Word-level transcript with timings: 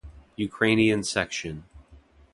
Ukrainian 0.39 1.03
section. 1.03 1.65